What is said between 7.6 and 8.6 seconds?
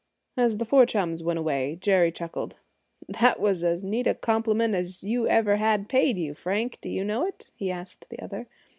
asked the other.